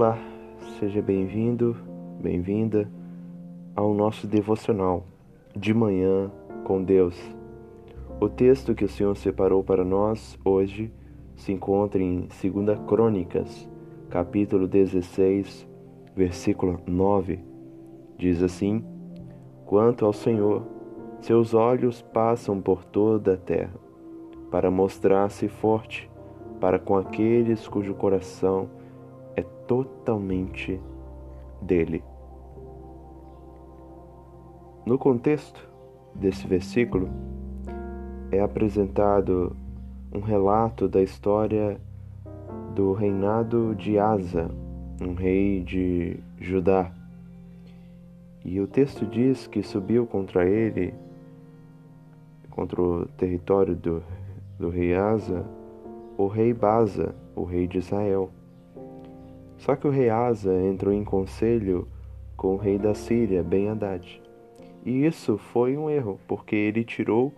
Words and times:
Olá, 0.00 0.16
seja 0.78 1.02
bem-vindo, 1.02 1.76
bem-vinda 2.22 2.88
ao 3.74 3.92
nosso 3.92 4.28
devocional 4.28 5.04
de 5.56 5.74
manhã 5.74 6.30
com 6.62 6.80
Deus. 6.80 7.20
O 8.20 8.28
texto 8.28 8.76
que 8.76 8.84
o 8.84 8.88
Senhor 8.88 9.16
separou 9.16 9.64
para 9.64 9.84
nós 9.84 10.38
hoje 10.44 10.92
se 11.34 11.50
encontra 11.50 12.00
em 12.00 12.28
2 12.28 12.78
Crônicas, 12.86 13.68
capítulo 14.08 14.68
16, 14.68 15.68
versículo 16.14 16.78
9. 16.86 17.40
Diz 18.16 18.40
assim: 18.40 18.84
Quanto 19.66 20.06
ao 20.06 20.12
Senhor, 20.12 20.62
seus 21.20 21.54
olhos 21.54 22.02
passam 22.02 22.60
por 22.60 22.84
toda 22.84 23.34
a 23.34 23.36
terra, 23.36 23.74
para 24.48 24.70
mostrar-se 24.70 25.48
forte 25.48 26.08
para 26.60 26.78
com 26.78 26.96
aqueles 26.96 27.66
cujo 27.66 27.94
coração 27.94 28.77
totalmente 29.68 30.80
dele. 31.62 32.02
No 34.84 34.98
contexto 34.98 35.68
desse 36.14 36.46
versículo, 36.46 37.08
é 38.32 38.40
apresentado 38.40 39.54
um 40.12 40.20
relato 40.20 40.88
da 40.88 41.02
história 41.02 41.78
do 42.74 42.94
reinado 42.94 43.74
de 43.74 43.98
Asa, 43.98 44.50
um 45.00 45.12
rei 45.12 45.62
de 45.62 46.18
Judá. 46.40 46.90
E 48.44 48.58
o 48.60 48.66
texto 48.66 49.04
diz 49.04 49.46
que 49.46 49.62
subiu 49.62 50.06
contra 50.06 50.48
ele, 50.48 50.94
contra 52.48 52.80
o 52.80 53.06
território 53.08 53.76
do, 53.76 54.02
do 54.58 54.70
rei 54.70 54.94
Asa, 54.94 55.44
o 56.16 56.26
rei 56.26 56.54
Baza, 56.54 57.14
o 57.36 57.44
rei 57.44 57.66
de 57.66 57.78
Israel. 57.78 58.30
Só 59.58 59.76
que 59.76 59.86
o 59.86 59.90
rei 59.90 60.08
Asa 60.08 60.54
entrou 60.62 60.94
em 60.94 61.04
conselho 61.04 61.86
com 62.36 62.54
o 62.54 62.56
rei 62.56 62.78
da 62.78 62.94
Síria, 62.94 63.42
Ben 63.42 63.68
Haddad. 63.68 64.22
E 64.84 65.04
isso 65.04 65.36
foi 65.36 65.76
um 65.76 65.90
erro, 65.90 66.18
porque 66.26 66.56
ele 66.56 66.84
tirou 66.84 67.32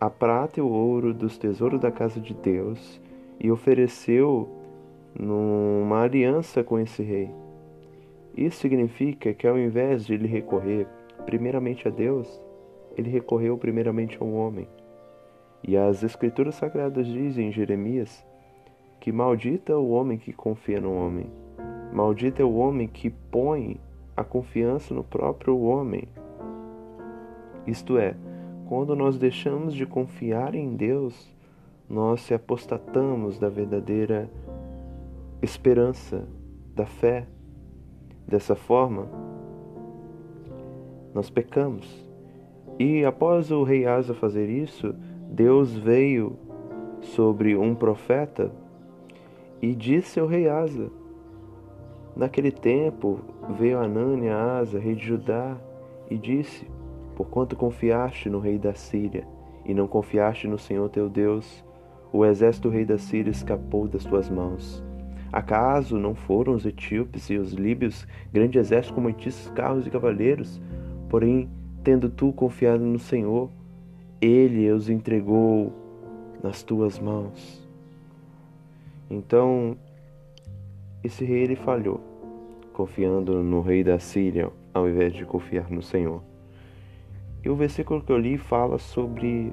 a 0.00 0.10
prata 0.10 0.58
e 0.58 0.62
o 0.62 0.68
ouro 0.68 1.14
dos 1.14 1.38
tesouros 1.38 1.80
da 1.80 1.90
casa 1.90 2.20
de 2.20 2.34
Deus 2.34 3.00
e 3.38 3.50
ofereceu 3.50 4.48
numa 5.18 6.02
aliança 6.02 6.64
com 6.64 6.78
esse 6.78 7.02
rei. 7.02 7.30
Isso 8.36 8.60
significa 8.60 9.32
que 9.32 9.46
ao 9.46 9.58
invés 9.58 10.04
de 10.04 10.14
ele 10.14 10.26
recorrer 10.26 10.86
primeiramente 11.24 11.86
a 11.86 11.90
Deus, 11.90 12.40
ele 12.96 13.10
recorreu 13.10 13.56
primeiramente 13.56 14.18
ao 14.20 14.30
homem. 14.30 14.68
E 15.62 15.76
as 15.76 16.02
escrituras 16.02 16.54
sagradas 16.54 17.06
dizem 17.06 17.48
em 17.48 17.52
Jeremias 17.52 18.24
que 18.98 19.12
maldita 19.12 19.76
o 19.76 19.90
homem 19.90 20.18
que 20.18 20.32
confia 20.32 20.80
no 20.80 20.94
homem. 20.94 21.30
Maldito 21.92 22.40
é 22.40 22.44
o 22.44 22.54
homem 22.54 22.86
que 22.86 23.10
põe 23.10 23.80
a 24.16 24.22
confiança 24.22 24.94
no 24.94 25.02
próprio 25.02 25.60
homem. 25.60 26.04
Isto 27.66 27.98
é, 27.98 28.14
quando 28.66 28.94
nós 28.94 29.18
deixamos 29.18 29.74
de 29.74 29.84
confiar 29.84 30.54
em 30.54 30.76
Deus, 30.76 31.34
nós 31.88 32.20
se 32.20 32.32
apostatamos 32.32 33.38
da 33.38 33.48
verdadeira 33.48 34.30
esperança, 35.42 36.28
da 36.74 36.86
fé. 36.86 37.26
Dessa 38.26 38.54
forma, 38.54 39.08
nós 41.12 41.28
pecamos. 41.28 42.08
E 42.78 43.04
após 43.04 43.50
o 43.50 43.64
rei 43.64 43.86
Asa 43.86 44.14
fazer 44.14 44.48
isso, 44.48 44.94
Deus 45.28 45.76
veio 45.76 46.38
sobre 47.00 47.56
um 47.56 47.74
profeta 47.74 48.52
e 49.60 49.74
disse 49.74 50.20
ao 50.20 50.28
rei 50.28 50.48
Asa: 50.48 50.90
Naquele 52.16 52.50
tempo 52.50 53.20
veio 53.58 53.78
Anânia 53.78 54.36
Asa, 54.36 54.78
rei 54.78 54.94
de 54.94 55.06
Judá, 55.06 55.56
e 56.10 56.16
disse: 56.16 56.66
Porquanto 57.16 57.56
confiaste 57.56 58.28
no 58.28 58.40
rei 58.40 58.58
da 58.58 58.74
Síria 58.74 59.26
e 59.64 59.72
não 59.72 59.86
confiaste 59.86 60.48
no 60.48 60.58
Senhor 60.58 60.88
teu 60.88 61.08
Deus, 61.08 61.64
o 62.12 62.24
exército 62.24 62.68
do 62.68 62.74
rei 62.74 62.84
da 62.84 62.98
Síria 62.98 63.30
escapou 63.30 63.86
das 63.86 64.04
tuas 64.04 64.28
mãos. 64.28 64.82
Acaso 65.32 65.96
não 65.96 66.14
foram 66.14 66.54
os 66.54 66.66
etíopes 66.66 67.30
e 67.30 67.36
os 67.36 67.52
líbios 67.52 68.06
grande 68.32 68.58
exército 68.58 68.94
com 68.94 69.00
muitíssimos 69.00 69.54
carros 69.54 69.86
e 69.86 69.90
cavaleiros? 69.90 70.60
Porém, 71.08 71.48
tendo 71.84 72.10
tu 72.10 72.32
confiado 72.32 72.84
no 72.84 72.98
Senhor, 72.98 73.48
ele 74.20 74.70
os 74.72 74.90
entregou 74.90 75.72
nas 76.42 76.62
tuas 76.62 76.98
mãos. 76.98 77.68
Então, 79.08 79.76
esse 81.02 81.24
rei 81.24 81.42
ele 81.42 81.56
falhou, 81.56 82.00
confiando 82.80 83.42
no 83.42 83.60
rei 83.60 83.84
da 83.84 83.98
Síria 83.98 84.50
ao 84.72 84.88
invés 84.88 85.12
de 85.12 85.26
confiar 85.26 85.70
no 85.70 85.82
Senhor. 85.82 86.22
E 87.44 87.50
o 87.50 87.54
versículo 87.54 88.02
que 88.02 88.10
eu 88.10 88.16
li 88.16 88.38
fala 88.38 88.78
sobre 88.78 89.52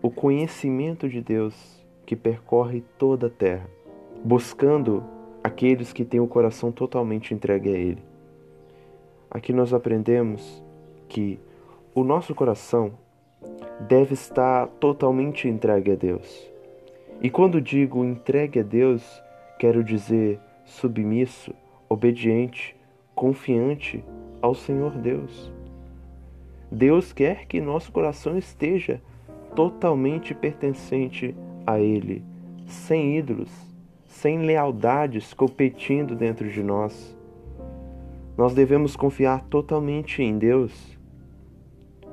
o 0.00 0.08
conhecimento 0.08 1.08
de 1.08 1.20
Deus 1.20 1.84
que 2.04 2.14
percorre 2.14 2.84
toda 2.96 3.26
a 3.26 3.30
terra, 3.30 3.68
buscando 4.24 5.02
aqueles 5.42 5.92
que 5.92 6.04
têm 6.04 6.20
o 6.20 6.28
coração 6.28 6.70
totalmente 6.70 7.34
entregue 7.34 7.68
a 7.70 7.76
Ele. 7.76 8.02
Aqui 9.28 9.52
nós 9.52 9.74
aprendemos 9.74 10.62
que 11.08 11.40
o 11.92 12.04
nosso 12.04 12.32
coração 12.32 12.92
deve 13.88 14.14
estar 14.14 14.68
totalmente 14.78 15.48
entregue 15.48 15.90
a 15.90 15.96
Deus. 15.96 16.48
E 17.20 17.28
quando 17.28 17.60
digo 17.60 18.04
entregue 18.04 18.60
a 18.60 18.62
Deus, 18.62 19.02
Quero 19.58 19.82
dizer 19.82 20.38
submisso, 20.66 21.54
obediente, 21.88 22.76
confiante 23.14 24.04
ao 24.42 24.54
Senhor 24.54 24.92
Deus. 24.98 25.50
Deus 26.70 27.12
quer 27.12 27.46
que 27.46 27.60
nosso 27.60 27.90
coração 27.92 28.36
esteja 28.36 29.00
totalmente 29.54 30.34
pertencente 30.34 31.34
a 31.66 31.80
Ele, 31.80 32.22
sem 32.66 33.16
ídolos, 33.16 33.50
sem 34.06 34.40
lealdades 34.40 35.32
competindo 35.32 36.14
dentro 36.14 36.50
de 36.50 36.62
nós. 36.62 37.16
Nós 38.36 38.52
devemos 38.52 38.96
confiar 38.96 39.44
totalmente 39.44 40.22
em 40.22 40.36
Deus. 40.36 40.98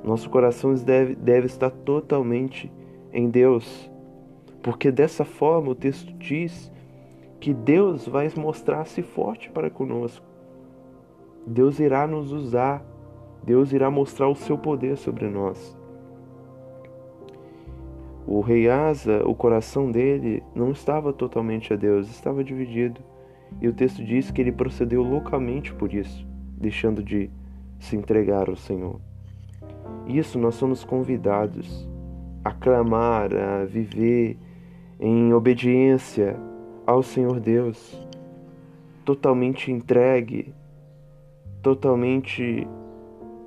Nosso 0.04 0.30
coração 0.30 0.74
deve, 0.76 1.16
deve 1.16 1.48
estar 1.48 1.70
totalmente 1.70 2.72
em 3.12 3.30
Deus, 3.30 3.92
porque 4.62 4.92
dessa 4.92 5.26
forma 5.26 5.72
o 5.72 5.76
texto 5.76 6.14
diz 6.14 6.73
que 7.44 7.54
Deus 7.54 8.08
vai 8.08 8.32
mostrar-se 8.38 9.02
forte 9.02 9.50
para 9.50 9.70
conosco. 9.70 10.26
Deus 11.46 11.78
irá 11.78 12.08
nos 12.08 12.32
usar. 12.32 12.82
Deus 13.44 13.74
irá 13.74 13.92
mostrar 13.92 14.30
o 14.30 14.36
seu 14.36 14.58
poder 14.58 14.96
sobre 14.96 15.28
nós. 15.28 15.78
O 18.26 18.40
rei 18.40 18.70
Asa, 18.70 19.28
o 19.28 19.36
coração 19.36 19.92
dele 19.92 20.42
não 20.56 20.72
estava 20.72 21.12
totalmente 21.12 21.74
a 21.74 21.76
Deus, 21.76 22.10
estava 22.10 22.46
dividido. 22.46 23.02
E 23.60 23.68
o 23.68 23.74
texto 23.74 24.02
diz 24.02 24.32
que 24.32 24.40
ele 24.40 24.54
procedeu 24.54 25.04
loucamente 25.04 25.74
por 25.74 25.94
isso, 25.94 26.26
deixando 26.58 27.04
de 27.04 27.30
se 27.78 27.98
entregar 27.98 28.48
ao 28.48 28.56
Senhor. 28.56 29.02
Isso 30.08 30.40
nós 30.40 30.56
somos 30.56 30.86
convidados 30.86 31.90
a 32.42 32.54
clamar, 32.54 33.36
a 33.36 33.66
viver 33.66 34.38
em 34.98 35.34
obediência 35.34 36.40
ao 36.86 37.02
Senhor 37.02 37.40
Deus, 37.40 37.98
totalmente 39.06 39.72
entregue, 39.72 40.54
totalmente 41.62 42.68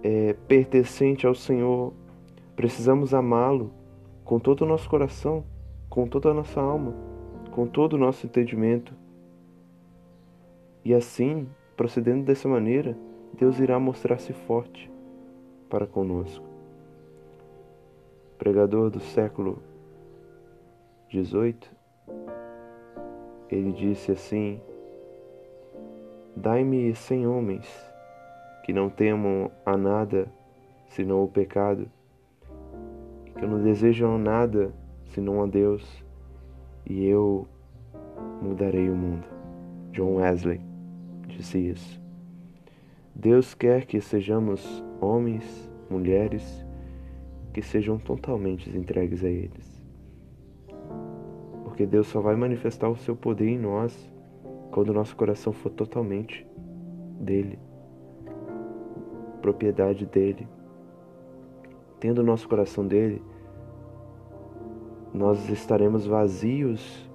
é, 0.02 0.34
pertencente 0.48 1.26
ao 1.26 1.34
Senhor. 1.34 1.92
Precisamos 2.54 3.12
amá-lo 3.12 3.70
com 4.24 4.38
todo 4.38 4.62
o 4.62 4.66
nosso 4.66 4.88
coração, 4.88 5.44
com 5.88 6.06
toda 6.06 6.30
a 6.30 6.34
nossa 6.34 6.60
alma, 6.60 6.94
com 7.52 7.66
todo 7.66 7.94
o 7.94 7.98
nosso 7.98 8.26
entendimento. 8.26 8.94
E 10.84 10.94
assim, 10.94 11.48
procedendo 11.76 12.24
dessa 12.24 12.48
maneira, 12.48 12.96
Deus 13.34 13.58
irá 13.58 13.78
mostrar-se 13.78 14.32
forte 14.32 14.90
para 15.68 15.86
conosco. 15.86 16.44
Pregador 18.38 18.90
do 18.90 19.00
século 19.00 19.58
18 21.08 21.76
ele 23.50 23.72
disse 23.72 24.12
assim: 24.12 24.60
Dai-me 26.34 26.94
cem 26.94 27.26
homens 27.26 27.66
que 28.64 28.72
não 28.72 28.88
temam 28.88 29.50
a 29.64 29.76
nada 29.76 30.26
senão 30.88 31.22
o 31.22 31.28
pecado, 31.28 31.88
e 33.24 33.30
que 33.30 33.46
não 33.46 33.62
desejam 33.62 34.18
nada 34.18 34.72
senão 35.06 35.42
a 35.42 35.46
Deus, 35.46 36.04
e 36.84 37.04
eu 37.06 37.46
mudarei 38.42 38.88
o 38.88 38.96
mundo. 38.96 39.26
John 39.92 40.16
Wesley 40.16 40.60
disse 41.28 41.58
isso. 41.58 42.02
Deus 43.14 43.54
quer 43.54 43.86
que 43.86 44.00
sejamos 44.00 44.84
homens, 45.00 45.70
mulheres, 45.88 46.66
que 47.54 47.62
sejam 47.62 47.98
totalmente 47.98 48.68
entregues 48.76 49.24
a 49.24 49.28
eles 49.28 49.75
porque 51.76 51.84
Deus 51.84 52.06
só 52.06 52.22
vai 52.22 52.34
manifestar 52.34 52.88
o 52.88 52.96
seu 52.96 53.14
poder 53.14 53.50
em 53.50 53.58
nós 53.58 54.10
quando 54.70 54.88
o 54.88 54.92
nosso 54.94 55.14
coração 55.14 55.52
for 55.52 55.68
totalmente 55.68 56.46
dele, 57.20 57.58
propriedade 59.42 60.06
dele, 60.06 60.48
tendo 62.00 62.22
o 62.22 62.24
nosso 62.24 62.48
coração 62.48 62.86
dele, 62.86 63.20
nós 65.12 65.50
estaremos 65.50 66.06
vazios 66.06 67.10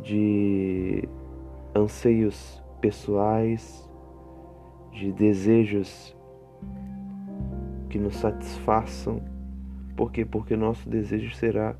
de 0.00 1.06
anseios 1.74 2.64
pessoais, 2.80 3.86
de 4.90 5.12
desejos 5.12 6.16
que 7.90 7.98
nos 7.98 8.16
satisfaçam. 8.16 9.20
Por 9.94 10.10
quê? 10.10 10.24
Porque 10.24 10.56
nosso 10.56 10.88
desejo 10.88 11.34
será 11.34 11.76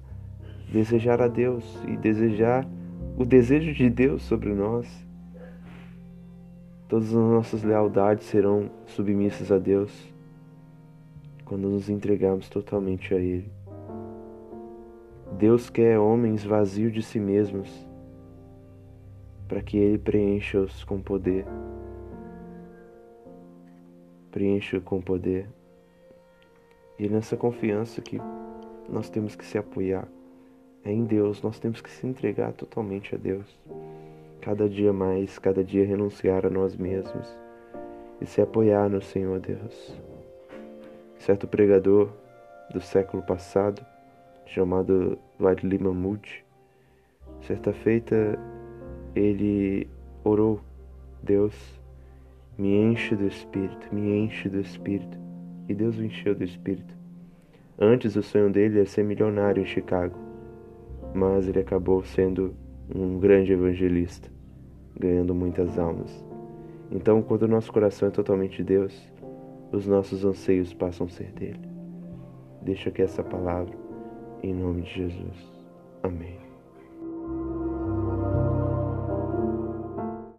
desejar 0.71 1.23
a 1.23 1.29
Deus 1.29 1.65
e 1.87 1.97
desejar 1.97 2.67
o 3.17 3.25
desejo 3.25 3.73
de 3.73 3.89
Deus 3.89 4.23
sobre 4.23 4.53
nós. 4.53 4.87
Todas 6.89 7.09
as 7.09 7.15
nossas 7.15 7.63
lealdades 7.63 8.27
serão 8.27 8.71
submissas 8.87 9.51
a 9.51 9.59
Deus 9.59 9.91
quando 11.45 11.69
nos 11.69 11.89
entregarmos 11.89 12.49
totalmente 12.49 13.15
a 13.15 13.19
Ele. 13.19 13.51
Deus 15.39 15.71
quer 15.71 15.99
homens 15.99 16.45
vazios 16.45 16.93
de 16.93 17.03
si 17.03 17.19
mesmos 17.19 17.69
para 19.47 19.63
que 19.63 19.77
Ele 19.77 19.99
preencha-os 19.99 20.85
com 20.85 21.01
poder. 21.01 21.47
Preencha 24.31 24.81
com 24.81 25.01
poder. 25.01 25.49
E 26.99 27.07
é 27.07 27.09
nessa 27.09 27.37
confiança 27.37 28.03
que 28.03 28.21
nós 28.89 29.09
temos 29.09 29.35
que 29.37 29.45
se 29.45 29.57
apoiar 29.57 30.09
é 30.85 30.93
em 30.93 31.05
Deus, 31.05 31.43
nós 31.43 31.59
temos 31.59 31.81
que 31.81 31.91
se 31.91 32.07
entregar 32.07 32.53
totalmente 32.53 33.15
a 33.15 33.19
Deus. 33.19 33.47
Cada 34.41 34.69
dia 34.69 34.93
mais, 34.93 35.39
cada 35.39 35.63
dia 35.63 35.85
renunciar 35.85 36.47
a 36.47 36.51
nós 36.51 36.77
mesmos 36.77 37.29
e 38.21 38.27
se 38.27 38.41
apoiar 38.41 38.89
no 38.89 39.03
Senhor 39.03 39.41
Deus. 39.41 39.95
Certo 41.19 41.47
pregador 41.47 42.11
do 42.73 42.81
século 42.81 43.23
passado, 43.23 43.85
chamado 44.47 45.19
Vadli 45.39 45.79
Mahmoud, 45.79 46.45
certa 47.43 47.73
feita 47.73 48.39
ele 49.15 49.89
orou: 50.25 50.61
Deus, 51.23 51.55
me 52.57 52.75
enche 52.77 53.15
do 53.15 53.27
Espírito, 53.27 53.95
me 53.95 54.19
enche 54.19 54.49
do 54.49 54.61
Espírito. 54.61 55.19
E 55.69 55.75
Deus 55.75 55.99
o 55.99 56.05
encheu 56.05 56.35
do 56.35 56.45
Espírito. 56.45 56.95
Antes, 57.79 58.17
o 58.17 58.23
sonho 58.23 58.51
dele 58.51 58.79
era 58.79 58.87
ser 58.87 59.05
milionário 59.05 59.63
em 59.63 59.67
Chicago, 59.67 60.17
mas 61.15 61.49
ele 61.49 61.61
acabou 61.61 62.03
sendo 62.03 62.55
um 62.95 63.19
grande 63.19 63.53
evangelista, 63.53 64.31
ganhando 64.99 65.35
muitas 65.35 65.79
almas. 65.79 66.25
Então, 66.91 67.23
quando 67.23 67.43
o 67.43 67.49
nosso 67.49 67.73
coração 67.73 68.09
é 68.09 68.11
totalmente 68.11 68.59
de 68.59 68.65
Deus, 68.65 69.13
os 69.73 69.87
nossos 69.87 70.25
anseios 70.25 70.73
passam 70.73 71.07
a 71.07 71.11
ser 71.11 71.31
dele. 71.33 71.69
Deixa 72.63 72.89
aqui 72.89 73.03
essa 73.03 73.23
palavra, 73.23 73.77
em 74.43 74.55
nome 74.55 74.83
de 74.83 74.95
Jesus. 74.95 75.53
Amém. 76.03 76.48